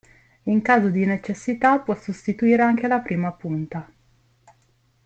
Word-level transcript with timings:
In 0.45 0.63
caso 0.63 0.89
di 0.89 1.05
necessità 1.05 1.77
può 1.77 1.93
sostituire 1.95 2.63
anche 2.63 2.87
la 2.87 3.01
prima 3.01 3.31
punta. 3.33 3.87